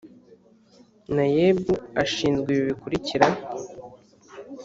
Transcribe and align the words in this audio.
naeb 1.15 1.59
ashinzwe 2.03 2.47
ibi 2.53 2.63
bikurikira 2.69 3.27